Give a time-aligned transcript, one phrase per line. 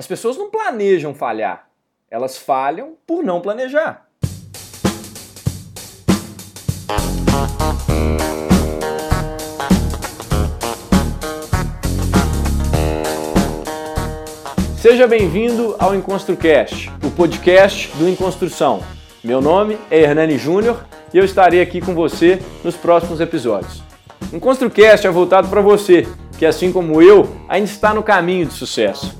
[0.00, 1.68] As pessoas não planejam falhar,
[2.10, 4.06] elas falham por não planejar.
[14.78, 18.82] Seja bem-vindo ao EnconstruCast, o podcast do Enconstrução.
[19.22, 20.82] Meu nome é Hernani Júnior
[21.12, 23.82] e eu estarei aqui com você nos próximos episódios.
[24.32, 26.08] EnconstruCast é voltado para você,
[26.38, 29.19] que assim como eu, ainda está no caminho de sucesso.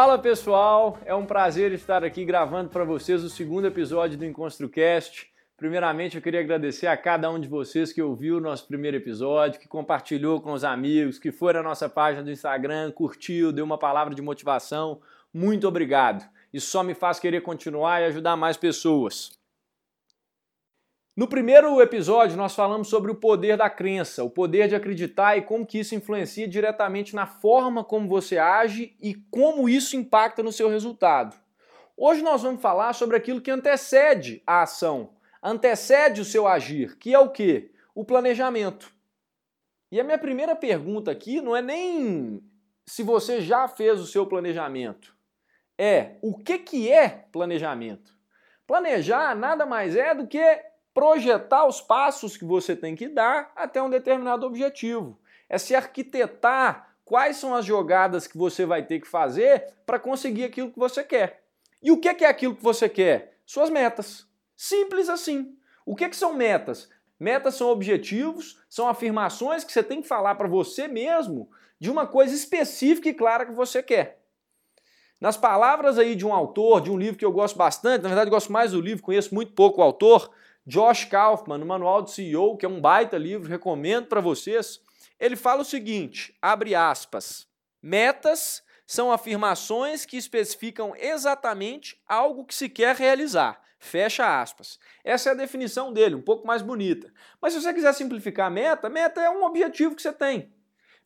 [0.00, 5.28] Fala pessoal, é um prazer estar aqui gravando para vocês o segundo episódio do EnconstruCast.
[5.56, 9.58] Primeiramente, eu queria agradecer a cada um de vocês que ouviu o nosso primeiro episódio,
[9.58, 13.76] que compartilhou com os amigos, que foi na nossa página do Instagram, curtiu, deu uma
[13.76, 15.00] palavra de motivação.
[15.34, 16.24] Muito obrigado.
[16.54, 19.32] Isso só me faz querer continuar e ajudar mais pessoas.
[21.18, 25.42] No primeiro episódio, nós falamos sobre o poder da crença, o poder de acreditar e
[25.42, 30.52] como que isso influencia diretamente na forma como você age e como isso impacta no
[30.52, 31.36] seu resultado.
[31.96, 37.12] Hoje nós vamos falar sobre aquilo que antecede a ação, antecede o seu agir, que
[37.12, 37.72] é o quê?
[37.96, 38.94] O planejamento.
[39.90, 42.40] E a minha primeira pergunta aqui não é nem
[42.86, 45.16] se você já fez o seu planejamento.
[45.76, 48.16] É o que, que é planejamento?
[48.68, 50.67] Planejar nada mais é do que
[50.98, 55.16] projetar os passos que você tem que dar até um determinado objetivo.
[55.48, 60.42] É se arquitetar quais são as jogadas que você vai ter que fazer para conseguir
[60.42, 61.44] aquilo que você quer.
[61.80, 63.38] E o que é aquilo que você quer?
[63.46, 64.26] Suas metas.
[64.56, 65.56] Simples assim.
[65.86, 66.90] O que, que são metas?
[67.18, 72.08] Metas são objetivos, são afirmações que você tem que falar para você mesmo de uma
[72.08, 74.20] coisa específica e clara que você quer.
[75.20, 78.30] Nas palavras aí de um autor, de um livro que eu gosto bastante, na verdade
[78.30, 80.28] gosto mais do livro, conheço muito pouco o autor,
[80.68, 84.82] Josh Kaufman, no Manual do CEO, que é um baita livro, recomendo para vocês.
[85.18, 87.46] Ele fala o seguinte, abre aspas,
[87.82, 93.58] metas são afirmações que especificam exatamente algo que se quer realizar.
[93.78, 94.78] Fecha aspas.
[95.02, 97.10] Essa é a definição dele, um pouco mais bonita.
[97.40, 100.52] Mas se você quiser simplificar a meta, meta é um objetivo que você tem.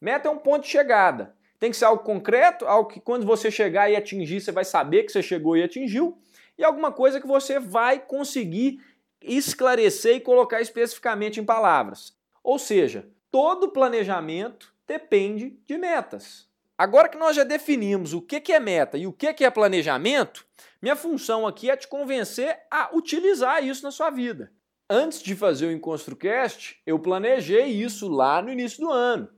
[0.00, 1.36] Meta é um ponto de chegada.
[1.60, 5.04] Tem que ser algo concreto, algo que quando você chegar e atingir, você vai saber
[5.04, 6.18] que você chegou e atingiu,
[6.58, 8.80] e alguma coisa que você vai conseguir
[9.24, 12.16] esclarecer e colocar especificamente em palavras.
[12.42, 16.48] Ou seja, todo planejamento depende de metas.
[16.76, 20.44] Agora que nós já definimos o que é meta e o que é planejamento,
[20.80, 24.52] minha função aqui é te convencer a utilizar isso na sua vida.
[24.90, 29.28] Antes de fazer o EnconstruCast, eu planejei isso lá no início do ano.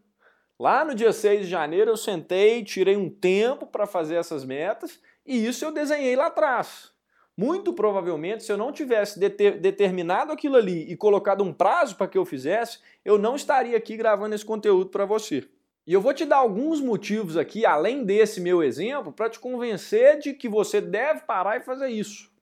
[0.58, 4.98] Lá no dia 6 de janeiro eu sentei, tirei um tempo para fazer essas metas
[5.26, 6.93] e isso eu desenhei lá atrás.
[7.36, 12.06] Muito provavelmente, se eu não tivesse deter, determinado aquilo ali e colocado um prazo para
[12.06, 15.44] que eu fizesse, eu não estaria aqui gravando esse conteúdo para você.
[15.86, 20.18] E eu vou te dar alguns motivos aqui, além desse meu exemplo, para te convencer
[20.18, 22.32] de que você deve parar e fazer isso.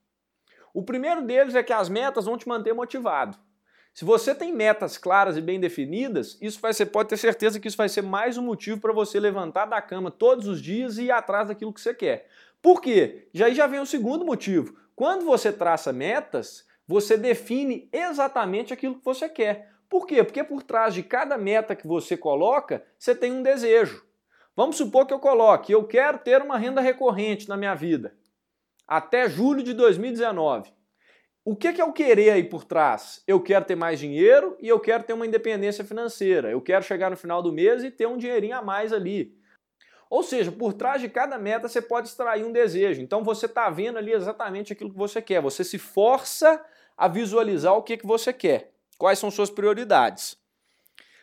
[0.75, 3.36] O primeiro deles é que as metas vão te manter motivado.
[3.92, 7.69] Se você tem metas claras e bem definidas, isso vai ser, pode ter certeza que
[7.69, 11.04] isso vai ser mais um motivo para você levantar da cama todos os dias e
[11.04, 12.26] ir atrás daquilo que você quer.
[12.62, 13.28] Por quê?
[13.34, 14.80] Já aí já vem o segundo motivo.
[14.94, 19.70] Quando você traça metas, você define exatamente aquilo que você quer.
[19.88, 20.22] Por quê?
[20.22, 24.04] Porque por trás de cada meta que você coloca, você tem um desejo.
[24.54, 28.14] Vamos supor que eu coloque, eu quero ter uma renda recorrente na minha vida
[28.86, 30.70] até julho de 2019.
[31.44, 33.22] O que, que o querer aí por trás?
[33.26, 36.50] Eu quero ter mais dinheiro e eu quero ter uma independência financeira.
[36.50, 39.34] Eu quero chegar no final do mês e ter um dinheirinho a mais ali.
[40.12, 43.00] Ou seja, por trás de cada meta você pode extrair um desejo.
[43.00, 45.41] Então você está vendo ali exatamente aquilo que você quer.
[45.41, 46.62] Você se força
[46.94, 50.36] a visualizar o que, que você quer quais são suas prioridades.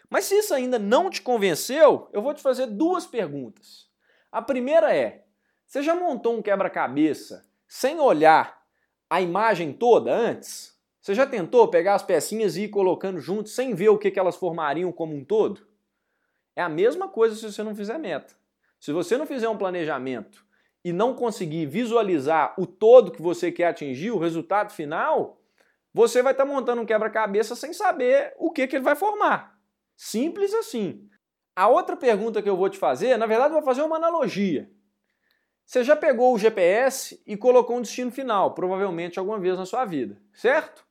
[0.09, 3.87] Mas se isso ainda não te convenceu, eu vou te fazer duas perguntas.
[4.31, 5.23] A primeira é:
[5.67, 8.59] você já montou um quebra-cabeça sem olhar
[9.07, 10.75] a imagem toda antes?
[10.99, 14.35] Você já tentou pegar as pecinhas e ir colocando juntos sem ver o que elas
[14.35, 15.67] formariam como um todo?
[16.55, 18.38] É a mesma coisa se você não fizer meta.
[18.79, 20.45] Se você não fizer um planejamento
[20.83, 25.41] e não conseguir visualizar o todo que você quer atingir, o resultado final,
[25.93, 29.59] você vai estar tá montando um quebra-cabeça sem saber o que, que ele vai formar.
[29.97, 31.09] Simples assim.
[31.55, 34.71] A outra pergunta que eu vou te fazer, na verdade, vou fazer uma analogia.
[35.65, 39.85] Você já pegou o GPS e colocou um destino final, provavelmente alguma vez na sua
[39.85, 40.83] vida, certo?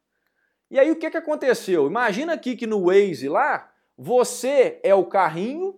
[0.71, 1.87] E aí o que, que aconteceu?
[1.87, 5.75] Imagina aqui que no Waze lá, você é o carrinho,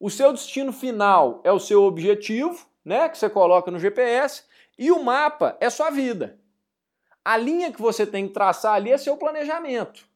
[0.00, 4.44] o seu destino final é o seu objetivo, né, que você coloca no GPS,
[4.78, 6.38] e o mapa é sua vida.
[7.24, 10.06] A linha que você tem que traçar ali é seu planejamento.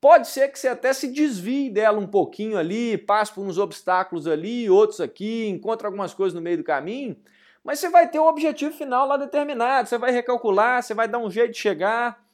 [0.00, 4.26] Pode ser que você até se desvie dela um pouquinho ali, passe por uns obstáculos
[4.26, 7.16] ali, outros aqui, encontre algumas coisas no meio do caminho,
[7.64, 11.18] mas você vai ter o objetivo final lá determinado, você vai recalcular, você vai dar
[11.18, 12.24] um jeito de chegar.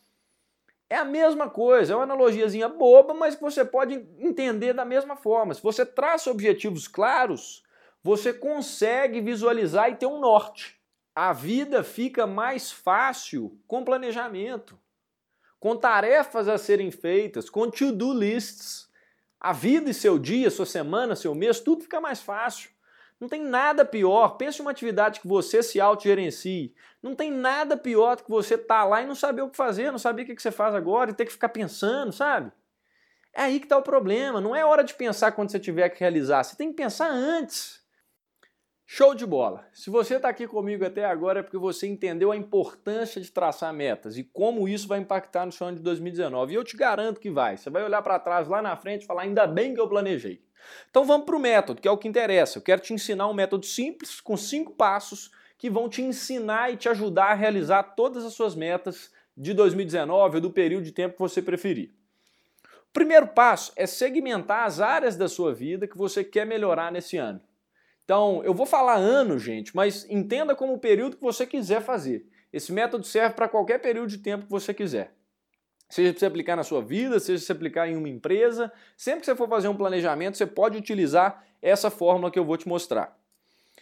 [0.93, 5.55] É a mesma coisa, é uma analogiazinha boba, mas você pode entender da mesma forma.
[5.55, 7.62] Se você traça objetivos claros,
[8.03, 10.79] você consegue visualizar e ter um norte.
[11.15, 14.79] A vida fica mais fácil com planejamento
[15.62, 18.91] com tarefas a serem feitas, com to-do lists.
[19.39, 22.72] A vida e seu dia, sua semana, seu mês, tudo fica mais fácil.
[23.23, 24.31] Não tem nada pior.
[24.31, 26.75] Pense em uma atividade que você se autogerencie.
[27.01, 29.57] Não tem nada pior do que você estar tá lá e não saber o que
[29.57, 32.51] fazer, não saber o que você faz agora e ter que ficar pensando, sabe?
[33.33, 34.41] É aí que está o problema.
[34.41, 36.43] Não é hora de pensar quando você tiver que realizar.
[36.43, 37.81] Você tem que pensar antes.
[38.85, 39.69] Show de bola!
[39.73, 43.73] Se você está aqui comigo até agora é porque você entendeu a importância de traçar
[43.73, 46.53] metas e como isso vai impactar no seu ano de 2019.
[46.53, 47.57] E eu te garanto que vai.
[47.57, 50.45] Você vai olhar para trás lá na frente e falar: ainda bem que eu planejei.
[50.91, 52.59] Então vamos para o método, que é o que interessa.
[52.59, 56.76] Eu quero te ensinar um método simples, com cinco passos, que vão te ensinar e
[56.76, 61.14] te ajudar a realizar todas as suas metas de 2019 ou do período de tempo
[61.14, 61.91] que você preferir.
[62.64, 67.17] O primeiro passo é segmentar as áreas da sua vida que você quer melhorar nesse
[67.17, 67.41] ano.
[68.05, 72.26] Então, eu vou falar ano, gente, mas entenda como o período que você quiser fazer.
[72.53, 75.15] Esse método serve para qualquer período de tempo que você quiser.
[75.93, 79.27] Seja para você aplicar na sua vida, seja você aplicar em uma empresa, sempre que
[79.27, 83.15] você for fazer um planejamento, você pode utilizar essa fórmula que eu vou te mostrar.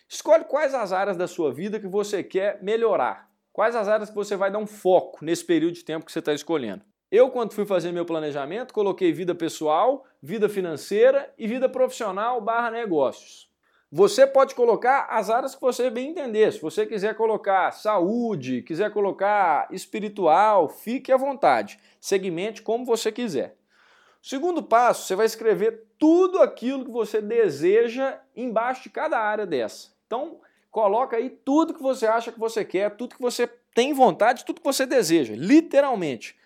[0.09, 3.31] Escolhe quais as áreas da sua vida que você quer melhorar.
[3.53, 6.19] Quais as áreas que você vai dar um foco nesse período de tempo que você
[6.19, 6.83] está escolhendo.
[7.13, 12.73] Eu, quando fui fazer meu planejamento, coloquei vida pessoal, vida financeira e vida profissional barra
[12.73, 13.49] negócios.
[13.93, 16.53] Você pode colocar as áreas que você bem entender.
[16.53, 21.77] Se você quiser colocar saúde, quiser colocar espiritual, fique à vontade.
[22.01, 23.57] Segmente como você quiser.
[24.23, 29.89] Segundo passo, você vai escrever tudo aquilo que você deseja embaixo de cada área dessa.
[30.07, 30.41] Então,
[30.71, 34.61] coloca aí tudo que você acha que você quer, tudo que você tem vontade, tudo
[34.61, 36.39] que você deseja, literalmente.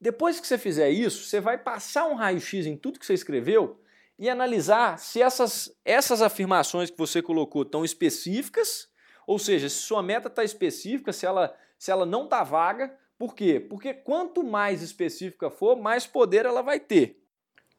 [0.00, 3.78] Depois que você fizer isso, você vai passar um raio-x em tudo que você escreveu
[4.18, 8.88] e analisar se essas, essas afirmações que você colocou estão específicas,
[9.26, 12.92] ou seja, se sua meta está específica, se ela, se ela não está vaga.
[13.16, 13.60] Por quê?
[13.60, 17.22] Porque quanto mais específica for, mais poder ela vai ter.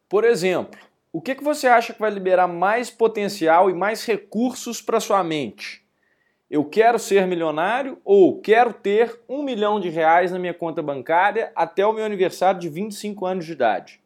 [0.07, 0.79] Por exemplo,
[1.11, 5.23] o que, que você acha que vai liberar mais potencial e mais recursos para sua
[5.23, 5.85] mente?
[6.49, 11.51] Eu quero ser milionário ou quero ter um milhão de reais na minha conta bancária
[11.55, 14.01] até o meu aniversário de 25 anos de idade?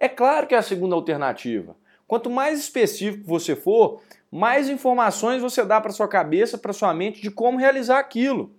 [0.00, 1.76] É claro que é a segunda alternativa.
[2.06, 4.00] Quanto mais específico você for,
[4.30, 8.54] mais informações você dá para sua cabeça, para sua mente de como realizar aquilo.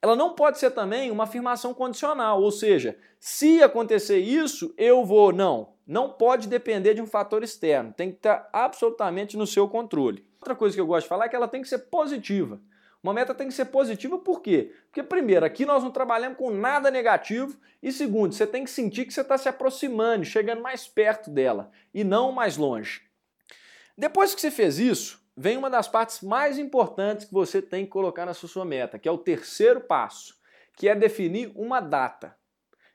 [0.00, 5.32] Ela não pode ser também uma afirmação condicional, ou seja, se acontecer isso, eu vou.
[5.32, 10.24] Não, não pode depender de um fator externo, tem que estar absolutamente no seu controle.
[10.40, 12.60] Outra coisa que eu gosto de falar é que ela tem que ser positiva.
[13.02, 14.74] Uma meta tem que ser positiva por quê?
[14.86, 19.04] Porque, primeiro, aqui nós não trabalhamos com nada negativo, e segundo, você tem que sentir
[19.04, 23.02] que você está se aproximando, chegando mais perto dela e não mais longe.
[23.96, 27.90] Depois que você fez isso, vem uma das partes mais importantes que você tem que
[27.90, 30.36] colocar na sua meta, que é o terceiro passo,
[30.76, 32.36] que é definir uma data.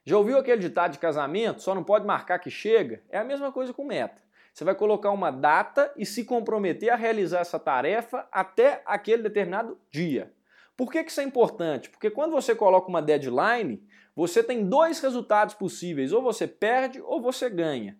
[0.06, 1.62] Já ouviu aquele ditado de casamento?
[1.62, 3.02] Só não pode marcar que chega?
[3.10, 4.23] É a mesma coisa com meta.
[4.54, 9.80] Você vai colocar uma data e se comprometer a realizar essa tarefa até aquele determinado
[9.90, 10.32] dia.
[10.78, 11.90] Por que, isso é importante?
[11.90, 13.84] Porque quando você coloca uma deadline,
[14.16, 17.98] você tem dois resultados possíveis: ou você perde ou você ganha.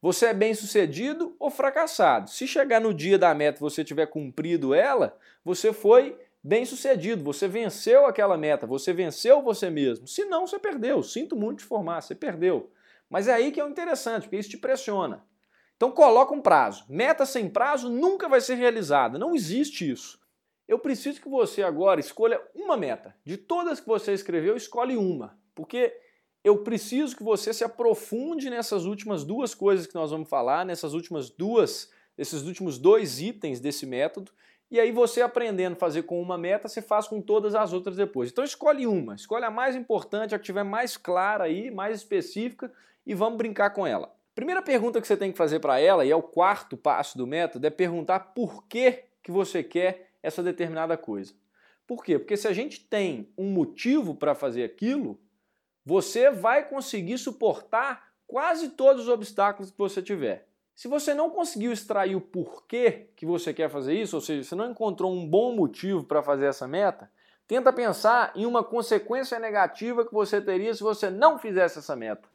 [0.00, 2.30] Você é bem sucedido ou fracassado.
[2.30, 7.22] Se chegar no dia da meta e você tiver cumprido ela, você foi bem sucedido,
[7.22, 10.08] você venceu aquela meta, você venceu você mesmo.
[10.08, 11.02] Se não, você perdeu.
[11.04, 12.72] Sinto muito te formar, você perdeu.
[13.08, 15.24] Mas é aí que é o interessante, porque isso te pressiona.
[15.76, 16.84] Então coloca um prazo.
[16.88, 19.18] Meta sem prazo nunca vai ser realizada.
[19.18, 20.20] Não existe isso.
[20.66, 23.14] Eu preciso que você agora escolha uma meta.
[23.24, 25.36] De todas que você escreveu, escolhe uma.
[25.54, 25.92] Porque
[26.44, 30.92] eu preciso que você se aprofunde nessas últimas duas coisas que nós vamos falar, nessas
[30.92, 34.32] últimas duas, esses últimos dois itens desse método.
[34.70, 37.94] E aí você aprendendo a fazer com uma meta, você faz com todas as outras
[37.94, 38.30] depois.
[38.30, 42.72] Então escolhe uma, escolhe a mais importante, a que tiver mais clara aí, mais específica
[43.04, 44.10] e vamos brincar com ela.
[44.34, 47.26] Primeira pergunta que você tem que fazer para ela, e é o quarto passo do
[47.26, 51.34] método, é perguntar por que, que você quer essa determinada coisa.
[51.86, 52.18] Por quê?
[52.18, 55.20] Porque se a gente tem um motivo para fazer aquilo,
[55.84, 60.48] você vai conseguir suportar quase todos os obstáculos que você tiver.
[60.74, 64.54] Se você não conseguiu extrair o porquê que você quer fazer isso, ou seja, você
[64.54, 67.10] não encontrou um bom motivo para fazer essa meta,
[67.46, 72.31] tenta pensar em uma consequência negativa que você teria se você não fizesse essa meta.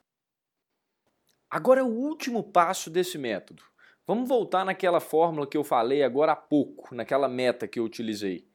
[1.50, 3.63] Agora é o último passo desse método.
[4.06, 8.48] Vamos voltar naquela fórmula que eu falei agora há pouco, naquela meta que eu utilizei.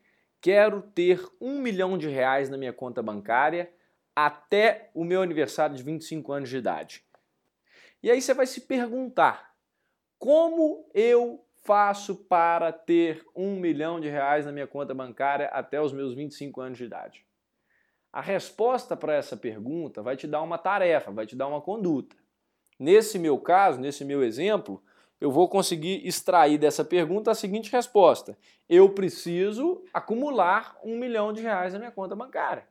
[0.43, 3.73] Quero ter um milhão de reais na minha conta bancária
[4.15, 7.05] até o meu aniversário de 25 anos de idade.
[8.03, 9.55] E aí você vai se perguntar:
[10.19, 15.93] como eu faço para ter um milhão de reais na minha conta bancária até os
[15.93, 17.25] meus 25 anos de idade?
[18.13, 22.22] A resposta para essa pergunta vai te dar uma tarefa, vai te dar uma conduta.
[22.83, 24.83] Nesse meu caso, nesse meu exemplo,
[25.21, 28.37] eu vou conseguir extrair dessa pergunta a seguinte resposta:
[28.69, 32.67] eu preciso acumular um milhão de reais na minha conta bancária.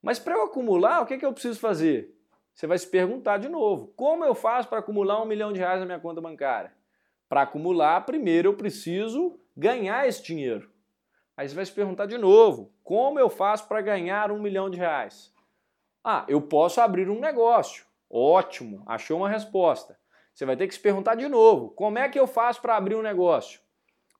[0.00, 2.16] Mas para eu acumular, o que, é que eu preciso fazer?
[2.54, 5.80] Você vai se perguntar de novo: como eu faço para acumular um milhão de reais
[5.80, 6.72] na minha conta bancária?
[7.28, 10.70] Para acumular, primeiro eu preciso ganhar esse dinheiro.
[11.36, 14.78] Aí você vai se perguntar de novo: como eu faço para ganhar um milhão de
[14.78, 15.34] reais?
[16.04, 17.87] Ah, eu posso abrir um negócio.
[18.10, 19.98] Ótimo, achou uma resposta.
[20.34, 22.94] Você vai ter que se perguntar de novo: como é que eu faço para abrir
[22.94, 23.60] um negócio?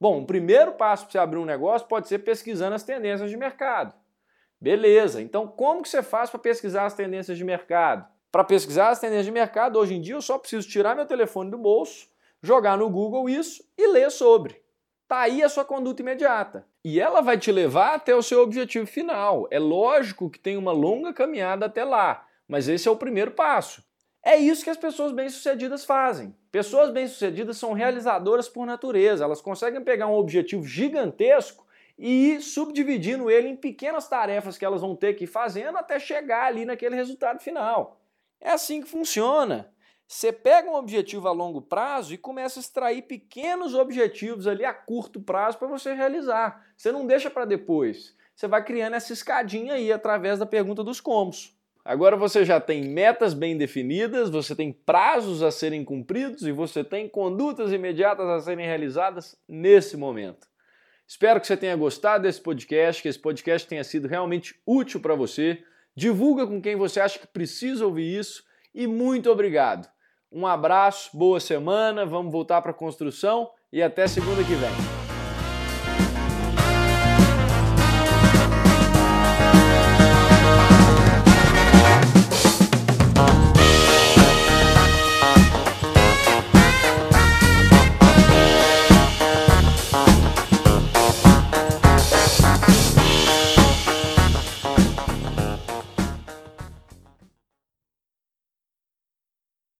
[0.00, 3.36] Bom, o primeiro passo para você abrir um negócio pode ser pesquisando as tendências de
[3.36, 3.94] mercado.
[4.60, 8.06] Beleza, então como que você faz para pesquisar as tendências de mercado?
[8.30, 11.50] Para pesquisar as tendências de mercado, hoje em dia eu só preciso tirar meu telefone
[11.50, 12.08] do bolso,
[12.42, 14.60] jogar no Google isso e ler sobre.
[15.06, 16.66] Tá aí a sua conduta imediata.
[16.84, 19.48] E ela vai te levar até o seu objetivo final.
[19.50, 23.84] É lógico que tem uma longa caminhada até lá, mas esse é o primeiro passo.
[24.24, 26.34] É isso que as pessoas bem-sucedidas fazem.
[26.50, 31.66] Pessoas bem-sucedidas são realizadoras por natureza, elas conseguem pegar um objetivo gigantesco
[31.98, 35.98] e ir subdividindo ele em pequenas tarefas que elas vão ter que ir fazendo até
[35.98, 38.00] chegar ali naquele resultado final.
[38.40, 39.72] É assim que funciona.
[40.06, 44.72] Você pega um objetivo a longo prazo e começa a extrair pequenos objetivos ali a
[44.72, 46.64] curto prazo para você realizar.
[46.76, 48.16] Você não deixa para depois.
[48.34, 51.57] Você vai criando essa escadinha aí através da pergunta dos comos.
[51.84, 56.84] Agora você já tem metas bem definidas, você tem prazos a serem cumpridos e você
[56.84, 60.46] tem condutas imediatas a serem realizadas nesse momento.
[61.06, 65.14] Espero que você tenha gostado desse podcast, que esse podcast tenha sido realmente útil para
[65.14, 65.62] você.
[65.96, 68.44] Divulga com quem você acha que precisa ouvir isso
[68.74, 69.88] e muito obrigado.
[70.30, 74.97] Um abraço, boa semana, vamos voltar para a construção e até segunda que vem.